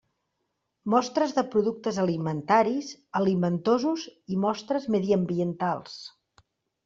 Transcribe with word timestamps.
Mostres 0.93 1.33
de 1.39 1.41
productes 1.55 1.99
alimentaris, 2.03 2.89
alimentosos 3.21 4.07
i 4.37 4.41
mostres 4.47 4.87
mediambientals. 4.97 6.01